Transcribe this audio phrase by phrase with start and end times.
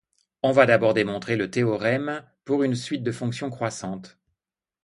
[0.41, 4.17] On va d'abord démontrer le théorème pour une suite de fonctions croissantes.